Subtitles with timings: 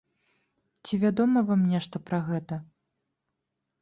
[0.85, 2.55] Ці вядома вам нешта пра гэта?